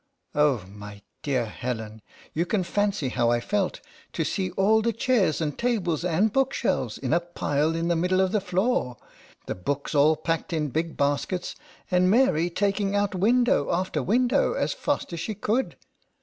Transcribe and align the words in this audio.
Oh! 0.33 0.65
my 0.67 1.03
dear 1.21 1.45
Helen, 1.45 2.01
you 2.33 2.43
can 2.47 2.63
fancy 2.63 3.09
how 3.09 3.29
I 3.29 3.39
felt, 3.39 3.81
to 4.13 4.23
see 4.23 4.49
all 4.53 4.81
the 4.81 4.93
chairs 4.93 5.39
and 5.39 5.55
tables 5.55 6.03
and 6.03 6.33
bookshelves 6.33 6.97
in 6.97 7.13
a 7.13 7.19
pile 7.19 7.75
in 7.75 7.87
the 7.87 7.95
middle 7.95 8.19
of 8.19 8.31
the 8.31 8.41
floor, 8.41 8.97
the 9.45 9.53
books 9.53 9.93
all 9.93 10.15
packed 10.15 10.53
in 10.53 10.69
big 10.69 10.97
baskets, 10.97 11.55
and 11.91 12.09
Mary 12.09 12.49
taking 12.49 12.95
out 12.95 13.13
window 13.13 13.71
after 13.71 14.01
window 14.01 14.53
as 14.53 14.73
fast 14.73 15.13
as 15.13 15.19
she 15.19 15.35
could. 15.35 15.75